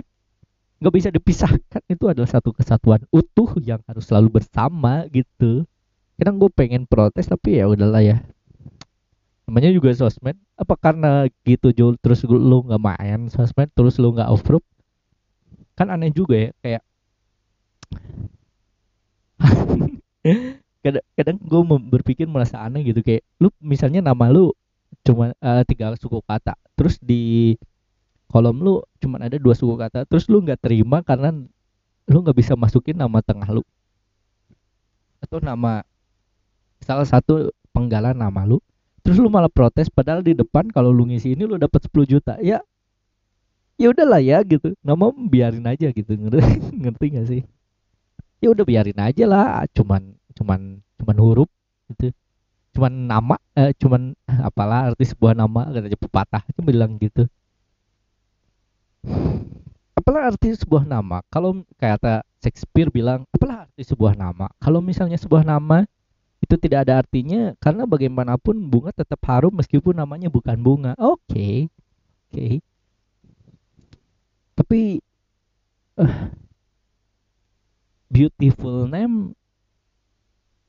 nggak 0.80 0.94
bisa 0.96 1.08
dipisahkan 1.12 1.84
itu 1.92 2.08
adalah 2.08 2.28
satu 2.28 2.56
kesatuan 2.56 3.04
utuh 3.12 3.52
yang 3.60 3.84
harus 3.84 4.08
selalu 4.08 4.40
bersama 4.40 5.04
gitu. 5.12 5.68
Kadang 6.16 6.40
gue 6.40 6.48
pengen 6.48 6.88
protes 6.88 7.28
tapi 7.28 7.60
ya 7.60 7.68
udahlah 7.68 8.00
ya. 8.00 8.24
Namanya 9.44 9.76
juga 9.76 9.92
sosmed. 9.92 10.40
Apa 10.56 10.80
karena 10.80 11.28
gitu 11.44 11.76
Jul 11.76 12.00
terus 12.00 12.24
lu 12.24 12.64
nggak 12.64 12.80
main 12.80 13.28
sosmed 13.28 13.68
terus 13.76 14.00
lu 14.00 14.16
nggak 14.16 14.32
off 14.32 14.40
kan 15.76 15.92
aneh 15.92 16.08
juga 16.08 16.48
ya 16.48 16.50
kayak 16.64 16.82
kadang, 20.82 21.04
kadang 21.12 21.36
gue 21.36 21.62
berpikir 21.92 22.24
merasa 22.24 22.64
aneh 22.64 22.80
gitu 22.88 23.04
kayak 23.04 23.20
lu 23.36 23.52
misalnya 23.60 24.00
nama 24.00 24.32
lu 24.32 24.56
cuma 25.06 25.30
uh, 25.38 25.62
tiga 25.62 25.94
suku 25.94 26.18
kata. 26.26 26.58
Terus 26.74 26.98
di 26.98 27.54
kolom 28.26 28.58
lu 28.58 28.74
cuma 28.98 29.22
ada 29.22 29.38
dua 29.38 29.54
suku 29.54 29.78
kata. 29.78 30.02
Terus 30.10 30.26
lu 30.26 30.42
nggak 30.42 30.66
terima 30.66 31.06
karena 31.06 31.30
lu 32.10 32.18
nggak 32.18 32.34
bisa 32.34 32.58
masukin 32.58 32.98
nama 32.98 33.22
tengah 33.22 33.46
lu. 33.54 33.62
Atau 35.22 35.38
nama 35.38 35.86
salah 36.82 37.06
satu 37.06 37.54
penggalan 37.70 38.18
nama 38.18 38.42
lu. 38.42 38.58
Terus 39.06 39.22
lu 39.22 39.30
malah 39.30 39.48
protes 39.50 39.86
padahal 39.86 40.26
di 40.26 40.34
depan 40.34 40.66
kalau 40.74 40.90
lu 40.90 41.06
ngisi 41.06 41.38
ini 41.38 41.46
lu 41.46 41.54
dapat 41.54 41.86
10 41.86 42.10
juta. 42.10 42.34
Ya 42.42 42.58
ya 43.78 43.94
udahlah 43.94 44.18
ya 44.18 44.42
gitu. 44.42 44.74
Nggak 44.82 44.98
mau 44.98 45.14
biarin 45.14 45.66
aja 45.70 45.94
gitu. 45.94 46.10
Ngerti 46.18 46.42
ngerti 46.82 47.06
gak 47.14 47.26
sih? 47.30 47.42
Ya 48.42 48.50
udah 48.50 48.66
biarin 48.66 48.98
aja 48.98 49.24
lah. 49.30 49.62
Cuman 49.70 50.18
cuman 50.34 50.82
cuman 50.98 51.16
huruf 51.22 51.48
gitu 51.94 52.10
cuman 52.76 52.92
nama 52.92 53.36
eh, 53.56 53.72
cuman 53.80 54.12
apalah 54.44 54.92
arti 54.92 55.08
sebuah 55.08 55.32
nama 55.32 55.72
aja 55.72 55.96
pepatah 55.96 56.44
itu 56.44 56.60
bilang 56.60 57.00
gitu. 57.00 57.24
Apalah 59.96 60.28
arti 60.28 60.52
sebuah 60.52 60.84
nama? 60.84 61.24
Kalau 61.32 61.64
kata 61.80 62.20
Shakespeare 62.44 62.92
bilang 62.92 63.24
apalah 63.32 63.64
arti 63.64 63.82
sebuah 63.88 64.12
nama? 64.12 64.52
Kalau 64.60 64.84
misalnya 64.84 65.16
sebuah 65.16 65.40
nama 65.40 65.88
itu 66.44 66.54
tidak 66.60 66.84
ada 66.84 67.00
artinya 67.00 67.56
karena 67.64 67.88
bagaimanapun 67.88 68.60
bunga 68.68 68.92
tetap 68.92 69.24
harum 69.24 69.56
meskipun 69.56 69.96
namanya 69.96 70.28
bukan 70.28 70.60
bunga. 70.60 70.92
Oke 71.00 71.24
okay. 71.32 71.56
oke. 72.28 72.36
Okay 72.36 72.54
tapi 74.56 75.04
uh, 76.00 76.32
beautiful 78.08 78.88
name 78.88 79.36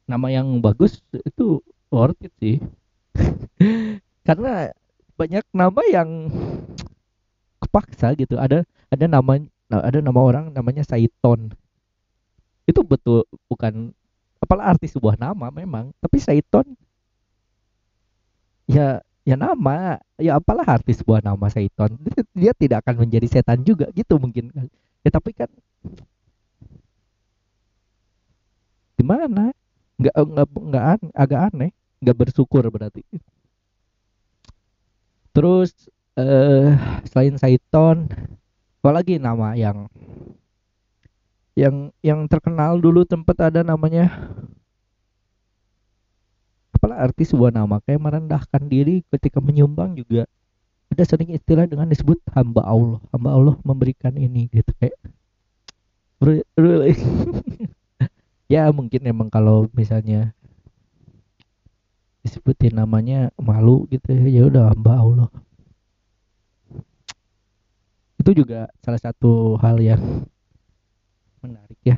nama 0.04 0.28
yang 0.28 0.60
bagus 0.60 1.00
itu 1.16 1.64
worth 1.92 2.20
it 2.24 2.34
sih. 2.40 2.58
Karena 4.28 4.72
banyak 5.18 5.46
nama 5.52 5.82
yang 5.90 6.30
kepaksa 7.64 8.14
gitu. 8.16 8.38
Ada 8.38 8.64
ada 8.94 9.06
nama 9.10 9.42
ada 9.68 10.00
nama 10.00 10.20
orang 10.20 10.54
namanya 10.54 10.86
Saiton. 10.86 11.52
Itu 12.68 12.84
betul 12.84 13.24
bukan 13.48 13.92
apalah 14.38 14.76
arti 14.76 14.88
sebuah 14.88 15.18
nama 15.18 15.50
memang 15.50 15.92
tapi 16.00 16.22
Saiton. 16.22 16.78
Ya 18.68 19.02
ya 19.24 19.36
nama 19.36 20.00
ya 20.20 20.40
apalah 20.40 20.68
arti 20.68 20.96
sebuah 20.96 21.24
nama 21.24 21.48
Saiton. 21.52 21.98
Dia, 22.36 22.54
tidak 22.54 22.86
akan 22.86 23.08
menjadi 23.08 23.28
setan 23.28 23.64
juga 23.64 23.90
gitu 23.96 24.20
mungkin. 24.20 24.52
Ya 25.04 25.10
tapi 25.12 25.32
kan 25.32 25.48
gimana 28.98 29.54
nggak 29.98 30.14
nggak 30.14 30.48
nggak 30.54 30.86
an, 30.86 31.02
agak 31.14 31.40
aneh. 31.52 31.72
Nggak 32.02 32.18
bersyukur 32.18 32.64
berarti. 32.70 33.02
Terus 35.34 35.74
eh 36.18 36.74
selain 37.10 37.38
Saiton 37.38 38.10
apalagi 38.82 39.22
nama 39.22 39.54
yang 39.54 39.86
yang 41.58 41.90
yang 42.06 42.30
terkenal 42.30 42.78
dulu 42.78 43.02
tempat 43.06 43.50
ada 43.50 43.62
namanya 43.66 44.14
apalah 46.78 47.02
arti 47.02 47.26
sebuah 47.26 47.50
nama. 47.50 47.82
Kayak 47.82 48.02
merendahkan 48.06 48.62
diri 48.70 49.02
ketika 49.10 49.42
menyumbang 49.42 49.98
juga. 49.98 50.30
Ada 50.94 51.04
sering 51.04 51.36
istilah 51.36 51.68
dengan 51.68 51.90
disebut 51.90 52.22
hamba 52.32 52.64
Allah. 52.64 53.02
Hamba 53.12 53.30
Allah 53.34 53.56
memberikan 53.66 54.14
ini 54.16 54.48
gitu 54.54 54.72
kayak 54.78 54.96
ya 58.48 58.72
mungkin 58.72 59.04
emang 59.04 59.28
kalau 59.28 59.68
misalnya 59.76 60.32
disebutin 62.24 62.76
namanya 62.76 63.32
malu 63.40 63.88
gitu 63.88 64.12
ya, 64.12 64.26
ya 64.28 64.42
udah 64.48 64.72
hamba 64.72 64.94
Allah 65.00 65.30
itu 68.20 68.44
juga 68.44 68.68
salah 68.84 69.00
satu 69.00 69.56
hal 69.60 69.80
yang 69.80 70.28
menarik 71.40 71.80
ya 71.84 71.96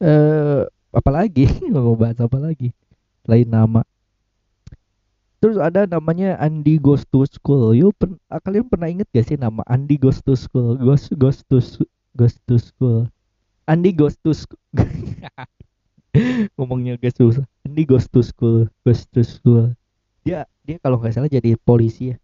eh 0.00 0.64
apalagi 0.92 1.48
mau 1.72 1.96
bahas 1.96 2.20
apa 2.20 2.36
lagi 2.36 2.72
lain 3.24 3.48
nama 3.48 3.80
Terus 5.36 5.60
ada 5.60 5.84
namanya 5.84 6.40
Andi 6.40 6.80
Goes 6.80 7.04
to 7.12 7.22
School. 7.28 7.76
Yuk, 7.76 7.92
pen 8.00 8.16
ah, 8.32 8.40
kalian 8.40 8.66
pernah 8.72 8.88
inget 8.88 9.06
gak 9.12 9.28
sih 9.28 9.36
nama 9.36 9.60
Andi 9.68 10.00
Goes 10.00 10.24
to 10.24 10.32
School? 10.32 10.80
Goes 10.80 11.12
Goes 11.12 11.44
to 11.46 11.60
Goes 12.16 12.40
to 12.48 12.56
School. 12.56 13.12
Andi 13.68 13.92
Goes 13.92 14.16
to 14.24 14.32
School. 14.32 14.58
Ngomongnya 16.56 16.96
gak 16.98 17.16
susah. 17.16 17.44
Andi 17.66 17.82
Goes 17.84 18.06
to 18.10 18.20
School. 18.24 18.68
Goes 18.82 19.04
to 19.10 19.20
School. 19.22 19.72
Dia 20.26 20.48
dia 20.66 20.76
kalau 20.82 20.98
nggak 20.98 21.14
salah 21.14 21.30
jadi 21.30 21.54
polisi 21.54 22.10
ya. 22.10 22.16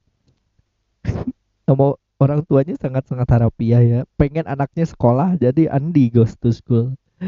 nama 1.66 1.94
orang 2.22 2.42
tuanya 2.46 2.74
sangat-sangat 2.78 3.26
harapiah 3.30 3.82
ya 3.82 4.00
pengen 4.14 4.46
anaknya 4.46 4.86
sekolah 4.86 5.34
jadi 5.38 5.70
Andi 5.70 6.10
goes 6.10 6.38
to 6.38 6.54
school 6.54 6.94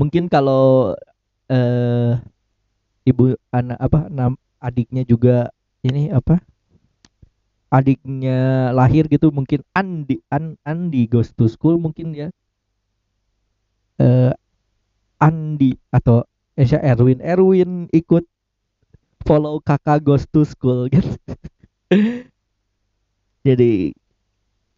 mungkin 0.00 0.26
kalau 0.30 0.94
eh 1.50 2.18
ibu 3.02 3.34
anak 3.50 3.78
apa 3.82 4.06
nam, 4.10 4.38
adiknya 4.62 5.02
juga 5.02 5.50
ini 5.82 6.10
apa 6.14 6.38
adiknya 7.70 8.70
lahir 8.70 9.10
gitu 9.10 9.34
mungkin 9.34 9.66
Andi 9.74 10.22
An, 10.30 10.54
Andi 10.62 11.10
goes 11.10 11.34
to 11.34 11.50
school 11.50 11.78
mungkin 11.82 12.14
ya 12.14 12.28
eh 14.02 14.32
Andi 15.22 15.78
atau 15.94 16.26
Esha 16.58 16.82
Erwin. 16.82 17.22
Erwin 17.22 17.86
ikut 17.94 18.26
follow 19.22 19.62
kakak 19.62 20.02
goes 20.02 20.26
to 20.26 20.42
school 20.42 20.90
gitu 20.90 21.14
jadi 23.46 23.94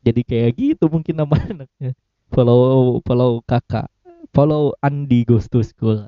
jadi 0.05 0.21
kayak 0.21 0.51
gitu 0.61 0.85
mungkin 0.93 1.17
nama 1.17 1.33
anaknya. 1.53 1.97
Follow 2.29 3.01
follow 3.09 3.41
kakak 3.49 3.89
follow 4.37 4.77
Andi 4.85 5.25
goes 5.25 5.49
to 5.49 5.65
school. 5.65 6.05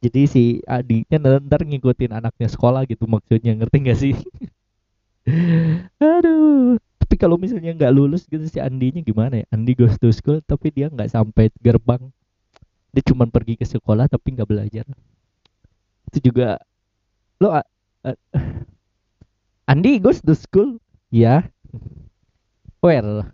Jadi 0.00 0.20
si 0.28 0.44
adiknya 0.64 1.18
ntar 1.40 1.66
ngikutin 1.66 2.16
anaknya 2.16 2.48
sekolah 2.48 2.88
gitu 2.88 3.04
maksudnya 3.08 3.52
ngerti 3.56 3.76
gak 3.84 3.98
sih? 3.98 4.14
Aduh. 6.00 6.78
Tapi 7.00 7.14
kalau 7.18 7.36
misalnya 7.36 7.74
nggak 7.74 7.92
lulus 7.92 8.24
gitu 8.26 8.44
si 8.46 8.58
Andinya 8.62 9.02
gimana 9.02 9.42
ya? 9.42 9.46
Andi 9.52 9.76
goes 9.76 9.98
to 10.00 10.08
school 10.14 10.40
tapi 10.44 10.72
dia 10.72 10.88
nggak 10.88 11.12
sampai 11.12 11.52
gerbang 11.60 12.12
dia 12.96 13.04
cuma 13.12 13.28
pergi 13.28 13.60
ke 13.60 13.68
sekolah 13.68 14.08
tapi 14.08 14.32
nggak 14.32 14.48
belajar. 14.48 14.88
Itu 16.08 16.32
juga 16.32 16.56
lo 17.36 17.52
uh, 17.52 17.60
uh, 18.08 18.16
Andi 19.68 20.00
goes 20.00 20.24
to 20.24 20.32
school? 20.32 20.80
Ya. 21.12 21.44
Well 22.80 23.28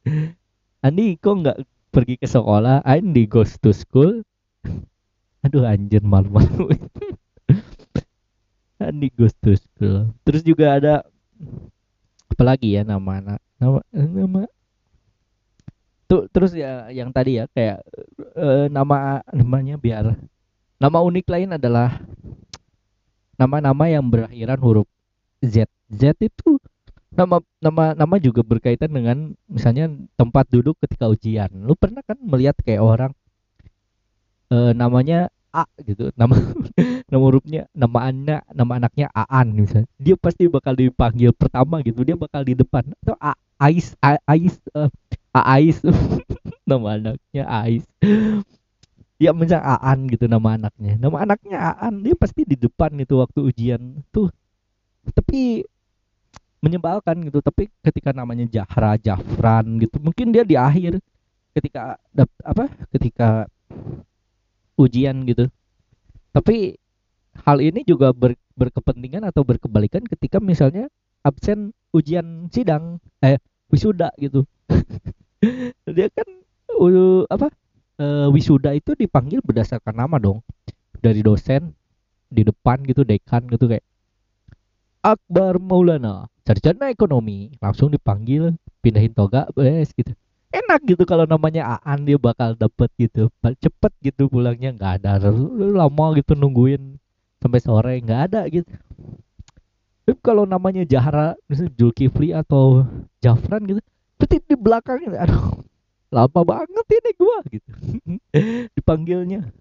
Andi 0.88 1.20
kok 1.20 1.36
nggak 1.44 1.58
pergi 1.92 2.16
ke 2.16 2.24
sekolah? 2.24 2.80
Andi 2.88 3.28
goes 3.28 3.60
to 3.60 3.76
school? 3.76 4.24
Aduh 5.44 5.68
anjir 5.68 6.00
malu-malu. 6.00 6.72
Andi 8.80 9.12
goes 9.12 9.36
to 9.44 9.52
school. 9.52 10.16
Terus 10.24 10.40
juga 10.40 10.80
ada 10.80 10.94
apalagi 12.32 12.72
ya 12.72 12.88
nama 12.88 13.20
anak 13.20 13.40
nama 13.60 13.80
nama? 13.92 14.42
Tuh 16.08 16.24
terus 16.32 16.56
ya 16.56 16.88
yang 16.88 17.12
tadi 17.12 17.42
ya 17.42 17.44
kayak 17.52 17.84
uh, 18.38 18.66
nama 18.70 19.20
namanya 19.34 19.74
biar 19.74 20.14
nama 20.78 20.98
unik 21.02 21.26
lain 21.26 21.50
adalah 21.58 21.98
nama-nama 23.34 23.84
yang 23.90 24.06
berakhiran 24.06 24.58
huruf 24.58 24.88
Z. 25.42 25.66
Z 25.90 26.02
itu 26.22 26.58
nama 27.14 27.42
nama 27.62 27.94
nama 27.94 28.14
juga 28.18 28.42
berkaitan 28.42 28.90
dengan 28.90 29.34
misalnya 29.50 29.90
tempat 30.18 30.46
duduk 30.50 30.78
ketika 30.82 31.10
ujian. 31.10 31.50
Lu 31.66 31.74
pernah 31.74 32.02
kan 32.06 32.18
melihat 32.18 32.58
kayak 32.62 32.82
orang 32.82 33.12
uh, 34.50 34.74
namanya 34.74 35.30
A 35.48 35.64
gitu 35.80 36.12
nama 36.12 36.36
nama 37.10 37.22
hurufnya 37.24 37.66
nama 37.72 37.98
anak 38.12 38.42
nama 38.52 38.72
anaknya 38.82 39.06
Aan 39.14 39.54
misalnya. 39.54 39.88
Dia 39.96 40.14
pasti 40.18 40.50
bakal 40.50 40.76
dipanggil 40.76 41.32
pertama 41.32 41.80
gitu 41.86 42.02
dia 42.02 42.18
bakal 42.18 42.42
di 42.42 42.58
depan. 42.58 42.86
Atau 43.02 43.16
A 43.18 43.32
Ais 43.58 43.94
Ais 44.02 44.54
uh, 44.74 44.90
Ais. 45.34 45.78
Nama 46.68 46.86
anaknya 47.00 47.44
Ais. 47.48 47.84
Dia 49.18 49.34
misal 49.34 49.58
Aan 49.64 50.06
gitu 50.06 50.30
nama 50.30 50.54
anaknya. 50.54 50.94
Nama 50.94 51.16
anaknya 51.26 51.58
Aan 51.58 52.06
dia 52.06 52.14
pasti 52.14 52.46
di 52.46 52.54
depan 52.54 52.94
itu 53.02 53.18
waktu 53.18 53.40
ujian. 53.50 54.04
Tuh 54.14 54.30
tapi 55.10 55.66
menyebalkan 56.62 57.26
gitu. 57.26 57.42
Tapi 57.42 57.66
ketika 57.82 58.14
namanya 58.14 58.46
Jahra 58.46 58.94
Jafran 58.94 59.82
gitu 59.82 59.98
mungkin 59.98 60.30
dia 60.30 60.46
di 60.46 60.54
akhir 60.54 61.02
ketika 61.56 61.98
apa 62.46 62.70
ketika 62.94 63.50
ujian 64.78 65.26
gitu. 65.26 65.50
Tapi 66.30 66.78
hal 67.42 67.58
ini 67.58 67.82
juga 67.82 68.14
ber, 68.14 68.38
berkepentingan 68.54 69.26
atau 69.26 69.42
berkebalikan 69.42 70.06
ketika 70.06 70.38
misalnya 70.38 70.86
absen 71.26 71.74
ujian 71.90 72.46
sidang 72.54 73.02
eh 73.22 73.42
wisuda 73.72 74.12
gitu. 74.18 74.44
Dia 75.96 76.08
kan 76.12 76.28
uh, 76.74 77.22
apa 77.30 77.48
uh, 78.00 78.28
wisuda 78.32 78.74
itu 78.74 78.92
dipanggil 78.98 79.40
berdasarkan 79.44 79.94
nama 79.96 80.16
dong. 80.20 80.44
Dari 80.98 81.22
dosen 81.22 81.72
di 82.28 82.42
depan 82.44 82.82
gitu 82.84 83.06
dekan 83.06 83.46
gitu 83.48 83.70
kayak 83.70 83.86
Akbar 85.00 85.62
Maulana 85.62 86.26
sarjana 86.42 86.90
ekonomi. 86.90 87.54
Langsung 87.62 87.94
dipanggil 87.94 88.56
pindahin 88.82 89.14
toga 89.14 89.46
bes 89.54 89.94
gitu. 89.94 90.12
Enak 90.48 90.80
gitu 90.88 91.04
kalau 91.04 91.28
namanya 91.28 91.76
Aan 91.84 92.08
dia 92.08 92.16
bakal 92.16 92.56
dapet 92.56 92.90
gitu. 92.98 93.28
Cepet 93.40 93.92
gitu 94.02 94.26
pulangnya. 94.26 94.74
Nggak 94.74 94.92
ada 95.04 95.20
lama 95.60 96.06
gitu 96.18 96.34
nungguin 96.34 96.98
sampai 97.38 97.60
sore 97.62 97.94
nggak 98.02 98.20
ada 98.30 98.40
gitu 98.50 98.66
tapi 100.08 100.24
kalau 100.24 100.48
namanya 100.48 100.88
Jahra 100.88 101.36
misalnya 101.52 101.76
Julkifli 101.76 102.32
atau 102.32 102.88
Jafran 103.20 103.60
gitu 103.68 103.84
petit 104.16 104.40
di 104.48 104.56
belakangnya 104.56 105.20
aduh 105.20 105.60
lama 106.08 106.40
banget 106.48 106.86
ini 106.88 107.10
gua 107.20 107.38
gitu. 107.52 107.70
Dipanggilnya. 108.80 109.52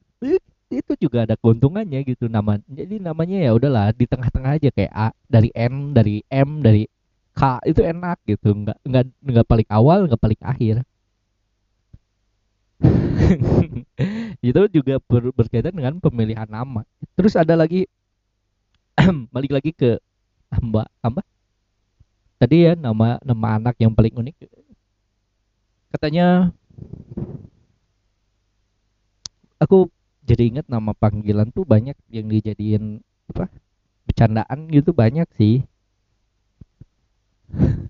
Itu 0.72 0.96
juga 1.04 1.28
ada 1.28 1.36
keuntungannya 1.36 2.00
gitu 2.08 2.32
nama 2.32 2.64
jadi 2.64 2.96
namanya 2.96 3.44
ya 3.44 3.52
udahlah 3.52 3.92
di 3.92 4.08
tengah-tengah 4.08 4.56
aja 4.56 4.72
kayak 4.72 4.94
A 4.96 5.12
dari 5.28 5.52
N 5.52 5.92
dari 5.92 6.24
M 6.32 6.64
dari 6.64 6.88
K 7.36 7.42
itu 7.68 7.84
enak 7.84 8.16
gitu. 8.24 8.56
Nggak 8.56 8.80
nggak 8.88 9.04
nggak 9.28 9.48
paling 9.52 9.68
awal 9.68 10.08
nggak 10.08 10.22
paling 10.24 10.40
akhir. 10.40 10.76
Itu 14.48 14.62
juga 14.72 14.96
ber, 15.04 15.36
berkaitan 15.36 15.76
dengan 15.76 16.00
pemilihan 16.00 16.48
nama. 16.48 16.88
Terus 17.20 17.36
ada 17.36 17.52
lagi 17.60 17.84
balik 19.36 19.52
lagi 19.52 19.76
ke 19.76 20.00
mbak 20.52 20.88
mbak 21.04 21.28
tadi 22.38 22.70
ya 22.70 22.74
nama 22.78 23.18
nama 23.26 23.48
anak 23.58 23.76
yang 23.82 23.92
paling 23.94 24.14
unik. 24.14 24.36
Katanya 25.90 26.54
aku 29.58 29.90
jadi 30.28 30.44
ingat 30.54 30.66
nama 30.70 30.94
panggilan 30.94 31.50
tuh 31.50 31.66
banyak 31.66 31.98
yang 32.14 32.30
dijadiin 32.30 33.02
apa 33.34 33.50
bercandaan 34.06 34.70
gitu 34.72 34.94
banyak 34.94 35.28
sih. 35.36 35.66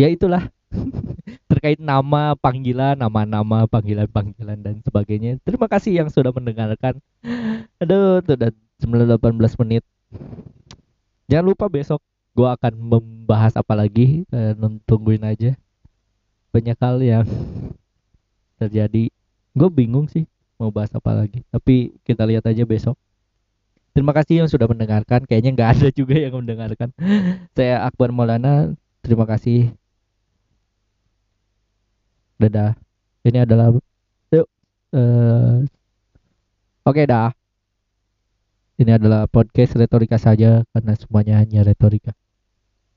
Ya 0.00 0.08
itulah 0.08 0.48
terkait 1.52 1.76
nama 1.76 2.32
panggilan 2.32 2.96
nama-nama 2.96 3.68
panggilan-panggilan 3.68 4.64
dan 4.64 4.80
sebagainya. 4.80 5.36
Terima 5.44 5.68
kasih 5.68 5.92
yang 5.92 6.08
sudah 6.08 6.32
mendengarkan. 6.32 6.96
Aduh 7.84 8.24
tuh 8.24 8.32
udah 8.32 8.48
18 8.80 9.60
menit 9.60 9.84
jangan 11.30 11.46
lupa 11.54 11.70
besok 11.70 12.02
gua 12.34 12.58
akan 12.58 12.74
membahas 12.74 13.54
apa 13.54 13.72
lagi 13.78 14.26
eh, 14.34 14.52
tungguin 14.84 15.22
aja 15.22 15.54
banyak 16.50 16.76
hal 16.82 16.98
yang 16.98 17.26
terjadi 18.58 19.08
gue 19.54 19.68
bingung 19.70 20.10
sih 20.10 20.26
mau 20.58 20.74
bahas 20.74 20.90
apa 20.90 21.14
lagi 21.14 21.46
tapi 21.54 21.94
kita 22.02 22.26
lihat 22.26 22.42
aja 22.50 22.66
besok 22.66 22.98
Terima 23.90 24.14
kasih 24.14 24.46
yang 24.46 24.48
sudah 24.50 24.70
mendengarkan. 24.70 25.26
Kayaknya 25.26 25.50
nggak 25.58 25.70
ada 25.74 25.88
juga 25.90 26.14
yang 26.14 26.38
mendengarkan. 26.38 26.94
Saya 27.58 27.82
Akbar 27.82 28.14
Maulana. 28.14 28.70
Terima 29.02 29.26
kasih. 29.26 29.74
Dadah. 32.38 32.78
Ini 33.26 33.42
adalah 33.42 33.74
yuk. 34.30 34.46
Uh, 34.94 35.66
Oke 36.86 37.02
okay, 37.02 37.04
dah. 37.04 37.34
Ini 38.80 38.96
adalah 38.96 39.28
podcast 39.28 39.76
retorika 39.76 40.16
saja 40.16 40.64
karena 40.72 40.96
semuanya 40.96 41.36
hanya 41.36 41.60
retorika. 41.60 42.16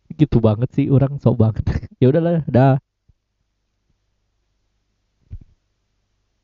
Gitu 0.08 0.40
banget 0.40 0.72
sih 0.72 0.88
orang 0.88 1.20
sok 1.20 1.36
banget. 1.36 1.68
ya 2.00 2.08
udahlah, 2.08 2.40
dah. 2.48 2.80